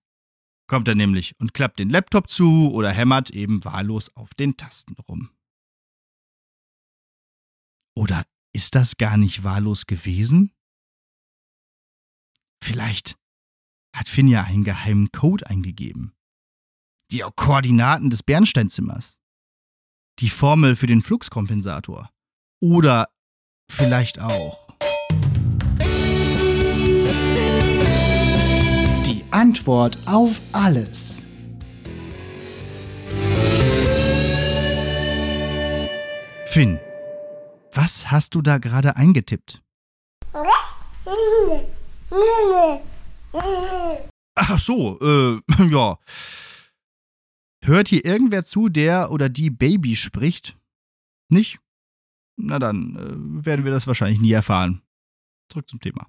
kommt 0.67 0.87
er 0.87 0.95
nämlich 0.95 1.33
und 1.39 1.53
klappt 1.53 1.79
den 1.79 1.89
Laptop 1.89 2.29
zu 2.29 2.71
oder 2.71 2.91
hämmert 2.91 3.31
eben 3.31 3.63
wahllos 3.65 4.15
auf 4.15 4.33
den 4.35 4.57
Tasten 4.57 4.95
rum. 5.07 5.31
Oder 7.95 8.25
ist 8.57 8.75
das 8.75 8.97
gar 8.97 9.15
nicht 9.15 9.43
wahllos 9.43 9.85
gewesen? 9.85 10.51
Vielleicht 12.61 13.15
hat 13.95 14.09
Finn 14.09 14.27
ja 14.27 14.43
einen 14.43 14.65
geheimen 14.65 15.11
Code 15.11 15.47
eingegeben 15.47 16.17
die 17.11 17.23
Koordinaten 17.35 18.09
des 18.09 18.23
Bernsteinzimmers, 18.23 19.17
die 20.19 20.29
Formel 20.29 20.75
für 20.75 20.87
den 20.87 21.01
Fluxkompensator 21.01 22.09
oder 22.61 23.07
vielleicht 23.71 24.19
auch 24.19 24.67
die 29.05 29.23
Antwort 29.31 29.97
auf 30.05 30.41
alles. 30.51 31.21
Finn, 36.47 36.79
was 37.77 38.09
hast 38.09 38.33
du 38.33 38.41
da 38.41 38.57
gerade 38.57 38.95
eingetippt? 38.95 39.61
Ach 44.35 44.59
so, 44.59 44.99
äh, 44.99 45.39
ja. 45.69 45.99
Hört 47.63 47.87
hier 47.89 48.03
irgendwer 48.03 48.45
zu, 48.45 48.67
der 48.69 49.11
oder 49.11 49.29
die 49.29 49.51
Baby 49.51 49.95
spricht? 49.95 50.57
Nicht? 51.29 51.59
Na 52.35 52.57
dann 52.59 52.95
äh, 52.95 53.45
werden 53.45 53.63
wir 53.63 53.71
das 53.71 53.85
wahrscheinlich 53.85 54.19
nie 54.19 54.31
erfahren. 54.31 54.81
Zurück 55.49 55.69
zum 55.69 55.79
Thema. 55.79 56.07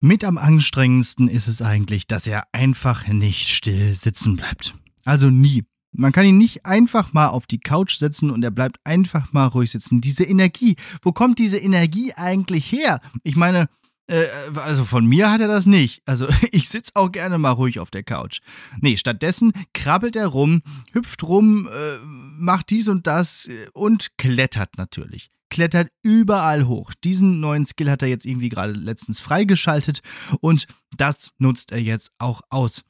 Mit 0.00 0.24
am 0.24 0.38
anstrengendsten 0.38 1.28
ist 1.28 1.48
es 1.48 1.60
eigentlich, 1.60 2.06
dass 2.06 2.26
er 2.26 2.48
einfach 2.52 3.06
nicht 3.08 3.50
still 3.50 3.94
sitzen 3.94 4.36
bleibt. 4.36 4.74
Also 5.04 5.28
nie. 5.28 5.66
Man 5.92 6.12
kann 6.12 6.26
ihn 6.26 6.38
nicht 6.38 6.64
einfach 6.64 7.12
mal 7.12 7.28
auf 7.28 7.46
die 7.46 7.58
Couch 7.58 7.96
setzen 7.96 8.30
und 8.30 8.44
er 8.44 8.50
bleibt 8.50 8.78
einfach 8.84 9.32
mal 9.32 9.46
ruhig 9.46 9.70
sitzen. 9.70 10.00
Diese 10.00 10.24
Energie, 10.24 10.76
wo 11.02 11.12
kommt 11.12 11.38
diese 11.38 11.58
Energie 11.58 12.12
eigentlich 12.14 12.70
her? 12.70 13.00
Ich 13.24 13.36
meine, 13.36 13.68
äh, 14.10 14.26
also 14.56 14.84
von 14.84 15.06
mir 15.06 15.30
hat 15.30 15.40
er 15.40 15.48
das 15.48 15.66
nicht. 15.66 16.02
Also 16.04 16.28
ich 16.52 16.68
sitze 16.68 16.92
auch 16.94 17.10
gerne 17.12 17.38
mal 17.38 17.50
ruhig 17.50 17.78
auf 17.80 17.90
der 17.90 18.02
Couch. 18.02 18.40
Nee, 18.80 18.96
stattdessen 18.96 19.52
krabbelt 19.72 20.16
er 20.16 20.26
rum, 20.26 20.62
hüpft 20.92 21.22
rum, 21.22 21.68
äh, 21.68 21.98
macht 22.04 22.70
dies 22.70 22.88
und 22.88 23.06
das 23.06 23.46
äh, 23.46 23.66
und 23.72 24.08
klettert 24.18 24.76
natürlich. 24.78 25.30
Klettert 25.48 25.88
überall 26.02 26.66
hoch. 26.66 26.92
Diesen 27.02 27.40
neuen 27.40 27.66
Skill 27.66 27.90
hat 27.90 28.02
er 28.02 28.08
jetzt 28.08 28.24
irgendwie 28.24 28.48
gerade 28.48 28.72
letztens 28.72 29.18
freigeschaltet 29.18 30.00
und 30.40 30.66
das 30.96 31.32
nutzt 31.38 31.72
er 31.72 31.80
jetzt 31.80 32.12
auch 32.18 32.42
aus. 32.50 32.82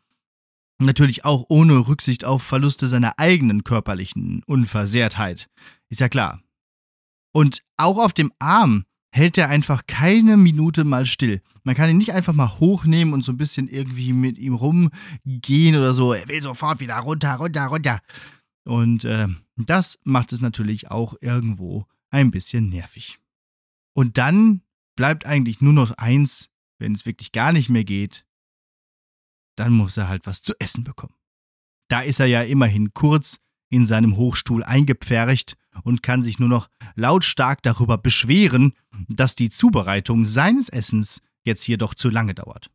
Natürlich 0.81 1.27
auch 1.27 1.45
ohne 1.49 1.89
Rücksicht 1.89 2.25
auf 2.25 2.43
Verluste 2.43 2.89
seiner 2.89 3.19
eigenen 3.19 3.65
körperlichen 3.65 4.43
Unversehrtheit. 4.47 5.49
Ist 5.91 6.01
ja 6.01 6.09
klar. 6.09 6.41
Und 7.33 7.63
auch 7.77 7.99
auf 7.99 8.15
dem 8.15 8.33
Arm 8.39 8.85
hält 9.13 9.37
er 9.37 9.49
einfach 9.49 9.87
keine 9.87 10.37
Minute 10.37 10.85
mal 10.85 11.05
still. 11.05 11.43
Man 11.65 11.75
kann 11.75 11.91
ihn 11.91 11.99
nicht 11.99 12.15
einfach 12.15 12.33
mal 12.33 12.59
hochnehmen 12.61 13.13
und 13.13 13.23
so 13.23 13.33
ein 13.33 13.37
bisschen 13.37 13.69
irgendwie 13.69 14.13
mit 14.13 14.39
ihm 14.39 14.55
rumgehen 14.55 15.77
oder 15.77 15.93
so. 15.93 16.13
Er 16.15 16.29
will 16.29 16.41
sofort 16.41 16.81
wieder 16.81 16.97
runter, 16.97 17.35
runter, 17.35 17.67
runter. 17.67 18.01
Und 18.65 19.05
äh, 19.05 19.29
das 19.57 19.99
macht 20.05 20.33
es 20.33 20.41
natürlich 20.41 20.91
auch 20.91 21.15
irgendwo 21.21 21.87
ein 22.11 22.31
bisschen 22.31 22.69
nervig. 22.69 23.19
Und 23.93 24.17
dann 24.17 24.63
bleibt 24.97 25.27
eigentlich 25.27 25.61
nur 25.61 25.73
noch 25.73 25.91
eins, 25.93 26.49
wenn 26.79 26.95
es 26.95 27.05
wirklich 27.05 27.33
gar 27.33 27.53
nicht 27.53 27.69
mehr 27.69 27.85
geht, 27.85 28.25
dann 29.61 29.73
muss 29.75 29.99
er 29.99 30.09
halt 30.09 30.26
was 30.26 30.43
zu 30.43 30.55
essen 30.59 30.85
bekommen. 30.85 31.14
Da 31.88 32.00
ist 32.00 32.19
er 32.19 32.26
ja 32.26 32.43
immerhin 32.43 32.95
kurz 32.95 33.38
in 33.69 33.85
seinem 33.85 34.17
Hochstuhl 34.17 34.64
eingepfercht 34.64 35.57
und 35.85 36.02
kann 36.02 36.25
sich 36.25 36.38
nur 36.38 36.49
noch 36.49 36.69
lautstark 36.95 37.62
darüber 37.62 37.99
beschweren, 37.99 38.73
dass 39.09 39.37
die 39.37 39.50
Zubereitung 39.50 40.25
seines 40.25 40.71
Essens 40.71 41.21
jetzt 41.45 41.62
hier 41.62 41.76
doch 41.76 41.95
zu 41.95 42.09
lange 42.09 42.35
dauert. 42.35 42.71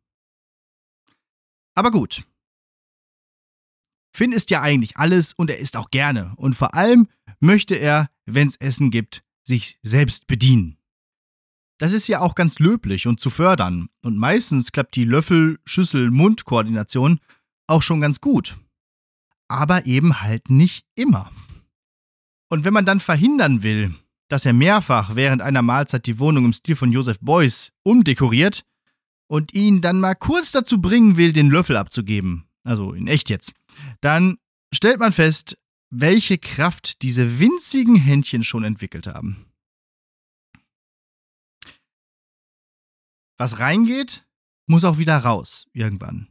Aber 1.74 1.90
gut. 1.90 2.26
Finn 4.16 4.32
isst 4.32 4.52
ja 4.52 4.62
eigentlich 4.62 4.96
alles 4.96 5.34
und 5.34 5.50
er 5.50 5.58
isst 5.58 5.76
auch 5.76 5.90
gerne. 5.90 6.34
Und 6.38 6.54
vor 6.54 6.76
allem 6.76 7.08
möchte 7.40 7.76
er, 7.76 8.10
wenn 8.26 8.48
es 8.48 8.56
Essen 8.58 8.92
gibt, 8.92 9.24
sich 9.44 9.80
selbst 9.82 10.28
bedienen. 10.28 10.78
Das 11.78 11.92
ist 11.92 12.08
ja 12.08 12.22
auch 12.22 12.36
ganz 12.36 12.60
löblich 12.60 13.08
und 13.08 13.20
zu 13.20 13.30
fördern. 13.30 13.90
Und 14.02 14.18
meistens 14.18 14.72
klappt 14.72 14.96
die 14.96 15.04
Löffel-Schüssel-Mund-Koordination 15.04 17.20
auch 17.68 17.82
schon 17.82 18.02
ganz 18.02 18.22
gut. 18.22 18.58
Aber 19.48 19.86
eben 19.86 20.22
halt 20.22 20.50
nicht 20.50 20.86
immer. 20.96 21.32
Und 22.50 22.64
wenn 22.64 22.74
man 22.74 22.86
dann 22.86 23.00
verhindern 23.00 23.64
will, 23.64 23.96
dass 24.30 24.46
er 24.46 24.54
mehrfach 24.54 25.16
während 25.16 25.42
einer 25.42 25.62
Mahlzeit 25.62 26.06
die 26.06 26.20
Wohnung 26.20 26.46
im 26.46 26.54
Stil 26.54 26.76
von 26.76 26.92
Joseph 26.92 27.20
Beuys 27.20 27.72
umdekoriert 27.84 28.64
und 29.28 29.54
ihn 29.54 29.82
dann 29.82 30.00
mal 30.00 30.16
kurz 30.16 30.52
dazu 30.52 30.82
bringen 30.82 31.18
will, 31.18 31.34
den 31.34 31.50
Löffel 31.50 31.78
abzugeben, 31.78 32.46
also 32.64 32.94
in 32.94 33.08
echt 33.08 33.30
jetzt, 33.30 33.54
dann 34.02 34.38
stellt 34.74 35.00
man 35.00 35.12
fest, 35.12 35.58
welche 35.90 36.38
Kraft 36.38 37.02
diese 37.02 37.40
winzigen 37.40 37.96
Händchen 37.96 38.44
schon 38.44 38.64
entwickelt 38.64 39.08
haben. 39.08 39.46
Was 43.38 43.60
reingeht, 43.60 44.26
muss 44.68 44.84
auch 44.84 44.98
wieder 44.98 45.18
raus, 45.18 45.68
irgendwann. 45.74 46.28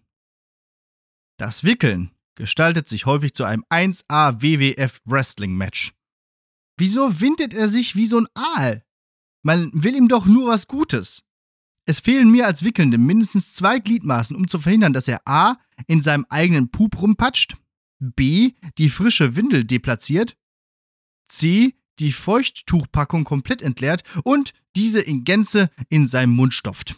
Das 1.38 1.64
Wickeln 1.64 2.10
gestaltet 2.36 2.88
sich 2.88 3.06
häufig 3.06 3.34
zu 3.34 3.44
einem 3.44 3.64
1A 3.70 4.40
WWF 4.42 5.00
Wrestling 5.04 5.56
Match. 5.56 5.92
Wieso 6.76 7.20
windet 7.20 7.54
er 7.54 7.68
sich 7.68 7.94
wie 7.94 8.06
so 8.06 8.18
ein 8.18 8.28
Aal? 8.34 8.84
Man 9.42 9.70
will 9.74 9.94
ihm 9.94 10.08
doch 10.08 10.26
nur 10.26 10.48
was 10.48 10.66
Gutes. 10.66 11.22
Es 11.86 12.00
fehlen 12.00 12.30
mir 12.30 12.46
als 12.46 12.64
Wickelndem 12.64 13.04
mindestens 13.04 13.52
zwei 13.54 13.78
Gliedmaßen, 13.78 14.34
um 14.34 14.48
zu 14.48 14.58
verhindern, 14.58 14.92
dass 14.92 15.06
er 15.06 15.20
A. 15.26 15.56
in 15.86 16.02
seinem 16.02 16.24
eigenen 16.30 16.70
Pup 16.70 17.00
rumpatscht, 17.00 17.56
B. 17.98 18.52
die 18.78 18.88
frische 18.88 19.36
Windel 19.36 19.64
deplatziert, 19.64 20.36
C. 21.28 21.74
die 21.98 22.12
Feuchttuchpackung 22.12 23.24
komplett 23.24 23.62
entleert 23.62 24.02
und 24.24 24.52
diese 24.76 25.00
in 25.00 25.24
Gänze 25.24 25.70
in 25.88 26.06
seinem 26.06 26.34
Mund 26.34 26.54
stopft. 26.54 26.96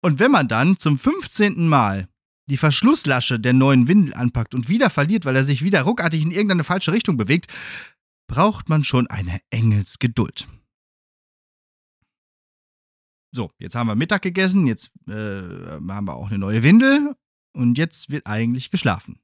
Und 0.00 0.18
wenn 0.18 0.30
man 0.30 0.48
dann 0.48 0.78
zum 0.78 0.96
15. 0.96 1.68
Mal 1.68 2.08
die 2.48 2.56
Verschlusslasche 2.56 3.38
der 3.38 3.52
neuen 3.52 3.88
Windel 3.88 4.14
anpackt 4.14 4.54
und 4.54 4.68
wieder 4.68 4.90
verliert, 4.90 5.24
weil 5.24 5.36
er 5.36 5.44
sich 5.44 5.62
wieder 5.62 5.82
ruckartig 5.82 6.22
in 6.22 6.30
irgendeine 6.30 6.64
falsche 6.64 6.92
Richtung 6.92 7.16
bewegt, 7.16 7.52
braucht 8.26 8.68
man 8.68 8.84
schon 8.84 9.06
eine 9.06 9.40
Engelsgeduld. 9.50 10.48
So, 13.30 13.50
jetzt 13.58 13.74
haben 13.74 13.88
wir 13.88 13.94
Mittag 13.94 14.22
gegessen, 14.22 14.66
jetzt 14.66 14.90
äh, 15.06 15.12
haben 15.12 16.06
wir 16.06 16.14
auch 16.14 16.28
eine 16.28 16.38
neue 16.38 16.62
Windel 16.62 17.14
und 17.52 17.76
jetzt 17.76 18.08
wird 18.08 18.26
eigentlich 18.26 18.70
geschlafen. 18.70 19.20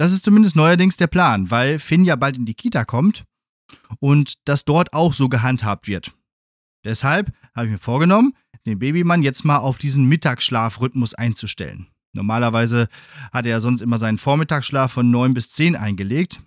Das 0.00 0.12
ist 0.12 0.24
zumindest 0.24 0.56
neuerdings 0.56 0.96
der 0.96 1.08
Plan, 1.08 1.50
weil 1.50 1.78
Finn 1.78 2.06
ja 2.06 2.16
bald 2.16 2.38
in 2.38 2.46
die 2.46 2.54
Kita 2.54 2.86
kommt 2.86 3.26
und 3.98 4.36
das 4.46 4.64
dort 4.64 4.94
auch 4.94 5.12
so 5.12 5.28
gehandhabt 5.28 5.88
wird. 5.88 6.16
Deshalb 6.86 7.34
habe 7.54 7.66
ich 7.66 7.72
mir 7.72 7.78
vorgenommen, 7.78 8.32
den 8.64 8.78
Babymann 8.78 9.22
jetzt 9.22 9.44
mal 9.44 9.58
auf 9.58 9.76
diesen 9.76 10.06
Mittagsschlafrhythmus 10.06 11.12
einzustellen. 11.12 11.88
Normalerweise 12.14 12.88
hat 13.30 13.44
er 13.44 13.60
sonst 13.60 13.82
immer 13.82 13.98
seinen 13.98 14.16
Vormittagsschlaf 14.16 14.90
von 14.90 15.10
9 15.10 15.34
bis 15.34 15.50
10 15.50 15.76
eingelegt. 15.76 16.40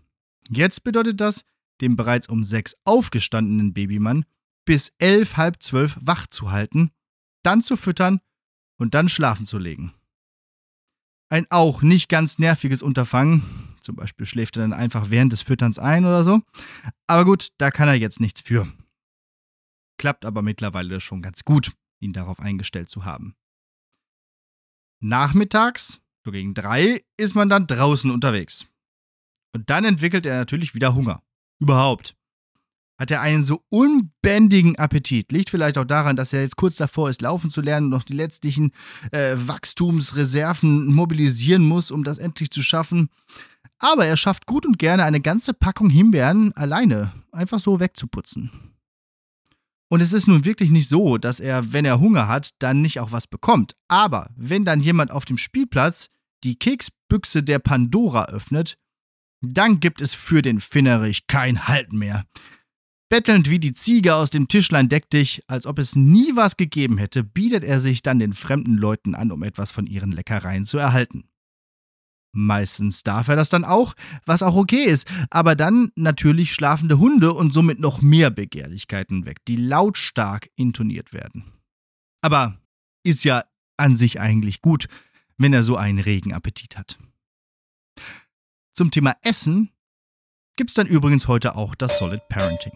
Jetzt 0.50 0.84
bedeutet 0.84 1.22
das, 1.22 1.46
den 1.80 1.96
bereits 1.96 2.28
um 2.30 2.44
6 2.44 2.78
aufgestandenen 2.86 3.72
Babymann 3.72 4.26
bis 4.66 4.92
11, 4.98 5.38
halb 5.38 5.62
12 5.62 6.00
wach 6.02 6.26
zu 6.26 6.50
halten, 6.50 6.90
dann 7.44 7.62
zu 7.62 7.78
füttern 7.78 8.20
und 8.80 8.96
dann 8.96 9.10
schlafen 9.10 9.46
zu 9.46 9.60
legen. 9.60 9.94
Ein 11.34 11.48
auch 11.50 11.82
nicht 11.82 12.10
ganz 12.10 12.38
nerviges 12.38 12.84
Unterfangen. 12.84 13.42
Zum 13.82 13.96
Beispiel 13.96 14.28
schläft 14.28 14.56
er 14.56 14.62
dann 14.62 14.72
einfach 14.72 15.10
während 15.10 15.34
des 15.34 15.42
Fütterns 15.42 15.80
ein 15.80 16.06
oder 16.06 16.24
so. 16.24 16.42
Aber 17.08 17.26
gut, 17.26 17.48
da 17.58 17.72
kann 17.72 17.88
er 17.88 17.96
jetzt 17.96 18.20
nichts 18.20 18.42
für. 18.42 18.72
Klappt 19.98 20.26
aber 20.26 20.44
mittlerweile 20.44 21.02
schon 21.02 21.24
ganz 21.24 21.44
gut, 21.44 21.72
ihn 22.00 22.14
darauf 22.14 22.40
eingestellt 22.40 22.92
zu 22.92 23.04
haben. 23.04 23.36
Nachmittags, 25.00 26.02
so 26.24 26.30
gegen 26.30 26.54
drei, 26.54 27.04
ist 27.18 27.34
man 27.34 27.50
dann 27.50 27.66
draußen 27.66 28.12
unterwegs. 28.12 28.68
Und 29.54 29.72
dann 29.72 29.86
entwickelt 29.86 30.28
er 30.28 30.38
natürlich 30.38 30.76
wieder 30.76 30.94
Hunger. 30.94 31.24
Überhaupt. 31.58 32.16
Hat 33.04 33.12
er 33.12 33.20
einen 33.20 33.44
so 33.44 33.62
unbändigen 33.68 34.78
Appetit. 34.78 35.34
Liegt 35.34 35.50
vielleicht 35.50 35.78
auch 35.78 35.84
daran, 35.84 36.16
dass 36.16 36.32
er 36.32 36.42
jetzt 36.42 36.56
kurz 36.56 36.78
davor 36.78 37.10
ist, 37.10 37.22
laufen 37.22 37.50
zu 37.50 37.60
lernen 37.60 37.88
und 37.88 37.90
noch 37.90 38.04
die 38.04 38.14
letztlichen 38.14 38.72
äh, 39.12 39.36
Wachstumsreserven 39.36 40.86
mobilisieren 40.86 41.68
muss, 41.68 41.92
um 41.92 42.06
das 42.06 42.18
endlich 42.18 42.50
zu 42.50 42.64
schaffen. 42.64 43.10
Aber 43.78 44.06
er 44.06 44.16
schafft 44.16 44.46
gut 44.46 44.66
und 44.66 44.80
gerne 44.80 45.04
eine 45.04 45.20
ganze 45.20 45.54
Packung 45.54 45.90
Himbeeren 45.90 46.54
alleine 46.56 47.12
einfach 47.34 47.60
so 47.60 47.82
wegzuputzen. 47.82 48.52
Und 49.90 50.00
es 50.00 50.14
ist 50.14 50.30
nun 50.30 50.46
wirklich 50.46 50.72
nicht 50.72 50.88
so, 50.88 51.18
dass 51.18 51.42
er, 51.42 51.74
wenn 51.74 51.84
er 51.84 52.00
Hunger 52.00 52.30
hat, 52.30 52.52
dann 52.60 52.82
nicht 52.82 53.02
auch 53.02 53.12
was 53.12 53.28
bekommt. 53.28 53.76
Aber 53.90 54.30
wenn 54.38 54.64
dann 54.64 54.80
jemand 54.80 55.12
auf 55.12 55.26
dem 55.26 55.38
Spielplatz 55.38 56.08
die 56.46 56.56
Keksbüchse 56.56 57.44
der 57.44 57.60
Pandora 57.60 58.28
öffnet, 58.28 58.78
dann 59.42 59.82
gibt 59.82 60.02
es 60.02 60.16
für 60.16 60.42
den 60.42 60.62
Finnerich 60.62 61.28
kein 61.28 61.68
Halt 61.68 61.92
mehr. 61.92 62.24
Bettelnd 63.14 63.48
wie 63.48 63.60
die 63.60 63.74
Ziege 63.74 64.16
aus 64.16 64.32
dem 64.32 64.48
Tischlein 64.48 64.90
deck 64.90 65.08
dich, 65.12 65.44
als 65.46 65.68
ob 65.68 65.78
es 65.78 65.96
nie 65.96 66.36
was 66.36 66.58
gegeben 66.58 66.98
hätte, 66.98 67.24
bietet 67.24 67.64
er 67.64 67.80
sich 67.80 68.02
dann 68.02 68.18
den 68.18 68.34
fremden 68.34 68.76
Leuten 68.76 69.14
an, 69.14 69.32
um 69.32 69.44
etwas 69.44 69.70
von 69.70 69.86
ihren 69.86 70.12
Leckereien 70.12 70.66
zu 70.66 70.80
erhalten. 70.80 71.30
Meistens 72.32 73.04
darf 73.04 73.28
er 73.28 73.36
das 73.36 73.50
dann 73.50 73.66
auch, 73.66 73.94
was 74.26 74.42
auch 74.42 74.56
okay 74.56 74.84
ist, 74.84 75.08
aber 75.30 75.56
dann 75.56 75.92
natürlich 75.96 76.56
schlafende 76.56 76.98
Hunde 76.98 77.34
und 77.34 77.54
somit 77.54 77.80
noch 77.80 78.02
mehr 78.02 78.32
Begehrlichkeiten 78.32 79.28
weg, 79.28 79.46
die 79.48 79.58
lautstark 79.58 80.50
intoniert 80.56 81.14
werden. 81.14 81.54
Aber 82.24 82.60
ist 83.04 83.24
ja 83.26 83.44
an 83.78 83.96
sich 83.96 84.20
eigentlich 84.22 84.64
gut, 84.64 84.88
wenn 85.38 85.54
er 85.54 85.62
so 85.62 85.78
einen 85.78 86.00
regen 86.00 86.34
Appetit 86.34 86.78
hat. 86.78 86.98
Zum 88.74 88.90
Thema 88.90 89.16
Essen 89.22 89.70
gibt's 90.56 90.74
dann 90.74 90.88
übrigens 90.88 91.28
heute 91.28 91.56
auch 91.56 91.76
das 91.76 92.00
Solid 92.00 92.28
Parenting. 92.28 92.74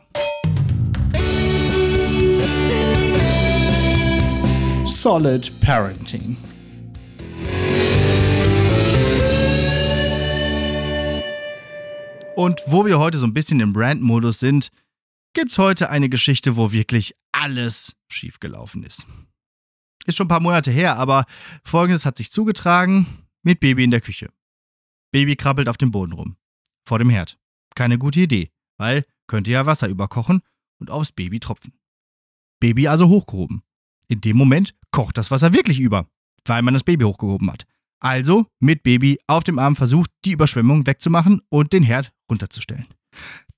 Solid 4.86 5.52
Parenting. 5.62 6.36
Und 12.36 12.62
wo 12.68 12.86
wir 12.86 13.00
heute 13.00 13.18
so 13.18 13.26
ein 13.26 13.34
bisschen 13.34 13.60
im 13.62 13.74
Brand-Modus 13.74 14.40
sind, 14.40 14.70
gibt's 15.34 15.58
heute 15.58 15.90
eine 15.90 16.10
Geschichte, 16.10 16.56
wo 16.56 16.72
wirklich 16.72 17.16
alles 17.32 17.96
schiefgelaufen 18.10 18.84
ist. 18.84 19.08
Ist 20.06 20.18
schon 20.18 20.26
ein 20.26 20.30
paar 20.30 20.40
Monate 20.40 20.72
her, 20.72 20.98
aber 20.98 21.26
folgendes 21.64 22.06
hat 22.06 22.18
sich 22.18 22.32
zugetragen 22.32 23.06
mit 23.44 23.60
Baby 23.60 23.84
in 23.84 23.92
der 23.92 24.02
Küche. 24.02 24.30
Baby 25.12 25.36
krabbelt 25.36 25.70
auf 25.70 25.78
dem 25.78 25.92
Boden 25.92 26.14
rum. 26.14 26.38
Vor 26.86 27.00
dem 27.00 27.10
Herd. 27.10 27.38
Keine 27.76 27.98
gute 27.98 28.20
Idee, 28.20 28.52
weil 28.78 29.04
könnte 29.28 29.52
ja 29.52 29.66
Wasser 29.66 29.88
überkochen 29.88 30.42
und 30.80 30.90
aufs 30.90 31.12
Baby 31.12 31.40
tropfen. 31.40 31.74
Baby 32.60 32.88
also 32.88 33.08
hochgehoben. 33.08 33.62
In 34.08 34.22
dem 34.22 34.38
Moment 34.38 34.74
kocht 34.92 35.18
das 35.18 35.32
Wasser 35.32 35.54
wirklich 35.54 35.80
über, 35.80 36.08
weil 36.46 36.62
man 36.62 36.74
das 36.74 36.84
Baby 36.84 37.04
hochgehoben 37.04 37.52
hat. 37.52 37.66
Also 38.00 38.46
mit 38.60 38.84
Baby 38.84 39.20
auf 39.28 39.44
dem 39.44 39.60
Arm 39.60 39.76
versucht, 39.76 40.12
die 40.24 40.32
Überschwemmung 40.32 40.86
wegzumachen 40.86 41.42
und 41.50 41.74
den 41.74 41.84
Herd 41.84 42.12
runterzustellen. 42.30 42.86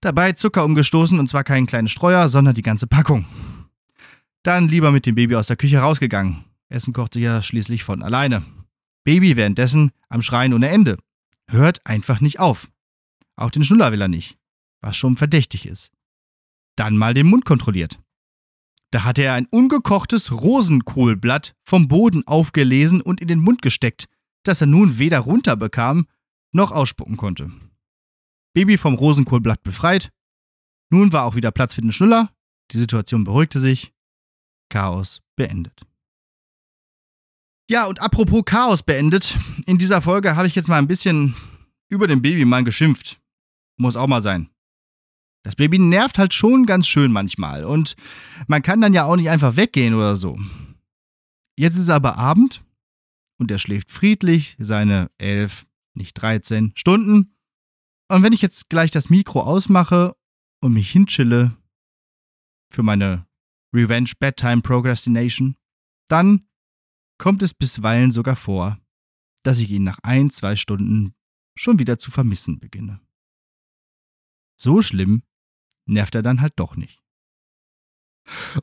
Dabei 0.01 0.31
Zucker 0.31 0.63
umgestoßen 0.63 1.19
und 1.19 1.27
zwar 1.27 1.43
keinen 1.43 1.67
kleinen 1.67 1.89
Streuer, 1.89 2.29
sondern 2.29 2.55
die 2.55 2.61
ganze 2.61 2.87
Packung. 2.87 3.25
Dann 4.43 4.69
lieber 4.69 4.91
mit 4.91 5.05
dem 5.05 5.15
Baby 5.15 5.35
aus 5.35 5.47
der 5.47 5.57
Küche 5.57 5.79
rausgegangen. 5.79 6.45
Essen 6.69 6.93
kocht 6.93 7.13
sich 7.13 7.23
ja 7.23 7.41
schließlich 7.41 7.83
von 7.83 8.01
alleine. 8.01 8.43
Baby 9.03 9.35
währenddessen 9.35 9.91
am 10.07 10.21
Schreien 10.21 10.53
ohne 10.53 10.69
Ende. 10.69 10.97
Hört 11.47 11.85
einfach 11.85 12.21
nicht 12.21 12.39
auf. 12.39 12.69
Auch 13.35 13.51
den 13.51 13.63
Schnuller 13.63 13.91
will 13.91 14.01
er 14.01 14.07
nicht, 14.07 14.37
was 14.81 14.97
schon 14.97 15.17
verdächtig 15.17 15.65
ist. 15.65 15.91
Dann 16.75 16.97
mal 16.97 17.13
den 17.13 17.27
Mund 17.27 17.45
kontrolliert. 17.45 17.99
Da 18.91 19.03
hatte 19.03 19.21
er 19.21 19.33
ein 19.33 19.45
ungekochtes 19.45 20.31
Rosenkohlblatt 20.31 21.55
vom 21.63 21.87
Boden 21.87 22.25
aufgelesen 22.27 23.01
und 23.01 23.21
in 23.21 23.27
den 23.27 23.39
Mund 23.39 23.61
gesteckt, 23.61 24.07
das 24.43 24.61
er 24.61 24.67
nun 24.67 24.97
weder 24.97 25.19
runterbekam 25.19 26.07
noch 26.51 26.71
ausspucken 26.71 27.17
konnte. 27.17 27.51
Baby 28.53 28.77
vom 28.77 28.95
Rosenkohlblatt 28.95 29.61
befreit. 29.61 30.11
Nun 30.89 31.13
war 31.13 31.25
auch 31.25 31.35
wieder 31.35 31.51
Platz 31.51 31.75
für 31.75 31.81
den 31.81 31.91
Schnuller. 31.91 32.31
Die 32.71 32.77
Situation 32.77 33.23
beruhigte 33.23 33.59
sich. 33.59 33.93
Chaos 34.69 35.21
beendet. 35.35 35.85
Ja, 37.69 37.85
und 37.85 38.01
apropos 38.01 38.43
Chaos 38.45 38.81
beendet, 38.81 39.37
in 39.67 39.77
dieser 39.77 40.01
Folge 40.01 40.35
habe 40.35 40.47
ich 40.47 40.55
jetzt 40.55 40.67
mal 40.67 40.79
ein 40.79 40.87
bisschen 40.87 41.35
über 41.87 42.07
den 42.07 42.21
Babymann 42.21 42.65
geschimpft. 42.65 43.21
Muss 43.77 43.95
auch 43.95 44.07
mal 44.07 44.21
sein. 44.21 44.49
Das 45.49 45.55
Baby 45.55 45.79
nervt 45.79 46.19
halt 46.19 46.35
schon 46.35 46.67
ganz 46.67 46.85
schön 46.85 47.11
manchmal 47.11 47.63
und 47.63 47.95
man 48.45 48.61
kann 48.61 48.81
dann 48.81 48.93
ja 48.93 49.05
auch 49.05 49.15
nicht 49.15 49.31
einfach 49.31 49.55
weggehen 49.55 49.95
oder 49.95 50.15
so. 50.15 50.39
Jetzt 51.57 51.75
ist 51.75 51.89
aber 51.89 52.19
Abend 52.19 52.63
und 53.39 53.49
er 53.49 53.57
schläft 53.57 53.89
friedlich 53.89 54.55
seine 54.59 55.09
elf, 55.17 55.65
nicht 55.95 56.13
13 56.13 56.73
Stunden. 56.75 57.35
Und 58.09 58.21
wenn 58.21 58.31
ich 58.31 58.43
jetzt 58.43 58.69
gleich 58.69 58.91
das 58.91 59.09
Mikro 59.09 59.41
ausmache 59.41 60.15
und 60.61 60.73
mich 60.73 60.91
hinchille 60.91 61.57
für 62.71 62.83
meine 62.83 63.25
Revenge 63.73 64.11
Bedtime 64.19 64.61
Procrastination, 64.61 65.55
dann 66.09 66.47
kommt 67.17 67.41
es 67.41 67.55
bisweilen 67.55 68.11
sogar 68.11 68.35
vor, 68.35 68.77
dass 69.41 69.57
ich 69.57 69.71
ihn 69.71 69.83
nach 69.83 69.97
ein, 70.03 70.29
zwei 70.29 70.55
Stunden 70.55 71.15
schon 71.57 71.79
wieder 71.79 71.97
zu 71.97 72.11
vermissen 72.11 72.59
beginne. 72.59 72.99
So 74.55 74.83
schlimm 74.83 75.23
nervt 75.89 76.15
er 76.15 76.21
dann 76.21 76.41
halt 76.41 76.53
doch 76.57 76.75
nicht. 76.75 77.01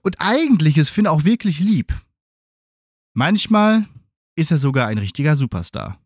Und 0.02 0.20
eigentlich 0.20 0.76
ist 0.78 0.90
Finn 0.90 1.06
auch 1.06 1.24
wirklich 1.24 1.58
lieb. 1.58 1.92
Manchmal 3.14 3.88
ist 4.36 4.50
er 4.50 4.58
sogar 4.58 4.86
ein 4.88 4.98
richtiger 4.98 5.36
Superstar. 5.36 6.00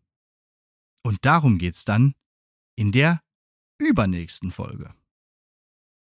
Und 1.03 1.25
darum 1.25 1.57
geht's 1.57 1.85
dann 1.85 2.15
in 2.75 2.91
der 2.91 3.21
übernächsten 3.79 4.51
Folge. 4.51 4.93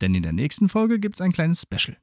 Denn 0.01 0.15
in 0.15 0.23
der 0.23 0.33
nächsten 0.33 0.69
Folge 0.69 0.99
gibt's 0.99 1.21
ein 1.21 1.31
kleines 1.31 1.61
Special. 1.61 1.97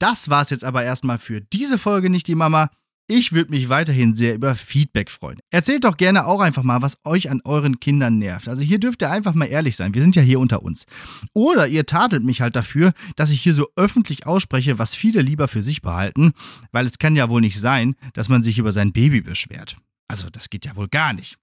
Das 0.00 0.28
war's 0.28 0.50
jetzt 0.50 0.64
aber 0.64 0.84
erstmal 0.84 1.18
für 1.18 1.40
diese 1.40 1.78
Folge 1.78 2.10
nicht 2.10 2.28
die 2.28 2.34
Mama. 2.34 2.70
Ich 3.10 3.32
würde 3.32 3.50
mich 3.50 3.70
weiterhin 3.70 4.14
sehr 4.14 4.34
über 4.34 4.54
Feedback 4.54 5.10
freuen. 5.10 5.38
Erzählt 5.50 5.84
doch 5.84 5.96
gerne 5.96 6.26
auch 6.26 6.42
einfach 6.42 6.62
mal, 6.62 6.82
was 6.82 6.98
euch 7.04 7.30
an 7.30 7.40
euren 7.42 7.80
Kindern 7.80 8.18
nervt. 8.18 8.48
Also 8.48 8.60
hier 8.60 8.78
dürft 8.78 9.00
ihr 9.00 9.10
einfach 9.10 9.32
mal 9.32 9.46
ehrlich 9.46 9.76
sein. 9.76 9.94
Wir 9.94 10.02
sind 10.02 10.14
ja 10.14 10.20
hier 10.20 10.38
unter 10.38 10.62
uns. 10.62 10.84
Oder 11.32 11.68
ihr 11.68 11.86
tadelt 11.86 12.22
mich 12.22 12.42
halt 12.42 12.54
dafür, 12.54 12.92
dass 13.16 13.30
ich 13.30 13.40
hier 13.40 13.54
so 13.54 13.66
öffentlich 13.76 14.26
ausspreche, 14.26 14.78
was 14.78 14.94
viele 14.94 15.22
lieber 15.22 15.48
für 15.48 15.62
sich 15.62 15.80
behalten, 15.80 16.32
weil 16.70 16.84
es 16.84 16.98
kann 16.98 17.16
ja 17.16 17.30
wohl 17.30 17.40
nicht 17.40 17.58
sein, 17.58 17.96
dass 18.12 18.28
man 18.28 18.42
sich 18.42 18.58
über 18.58 18.72
sein 18.72 18.92
Baby 18.92 19.22
beschwert. 19.22 19.78
Also 20.06 20.28
das 20.28 20.50
geht 20.50 20.66
ja 20.66 20.76
wohl 20.76 20.88
gar 20.88 21.14
nicht. 21.14 21.38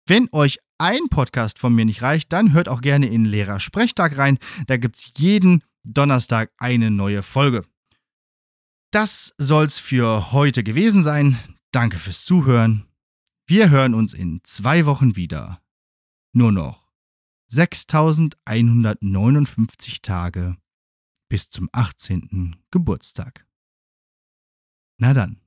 Wenn 0.05 0.27
euch 0.31 0.59
ein 0.77 1.09
Podcast 1.09 1.59
von 1.59 1.75
mir 1.75 1.85
nicht 1.85 2.01
reicht, 2.01 2.33
dann 2.33 2.53
hört 2.53 2.67
auch 2.67 2.81
gerne 2.81 3.07
in 3.07 3.25
Lehrer 3.25 3.59
Sprechtag 3.59 4.17
rein. 4.17 4.39
Da 4.67 4.77
gibt 4.77 4.97
es 4.97 5.11
jeden 5.15 5.63
Donnerstag 5.83 6.51
eine 6.57 6.89
neue 6.89 7.21
Folge. 7.23 7.63
Das 8.91 9.33
soll's 9.37 9.79
für 9.79 10.31
heute 10.31 10.63
gewesen 10.63 11.03
sein. 11.03 11.37
Danke 11.71 11.99
fürs 11.99 12.25
Zuhören. 12.25 12.87
Wir 13.45 13.69
hören 13.69 13.93
uns 13.93 14.13
in 14.13 14.41
zwei 14.43 14.85
Wochen 14.85 15.15
wieder. 15.15 15.61
Nur 16.33 16.51
noch 16.51 16.91
6159 17.47 20.01
Tage 20.01 20.57
bis 21.31 21.49
zum 21.49 21.69
18. 21.71 22.57
Geburtstag. 22.71 23.47
Na 24.97 25.13
dann. 25.13 25.40